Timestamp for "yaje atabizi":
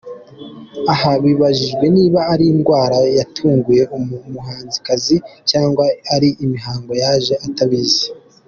7.03-8.05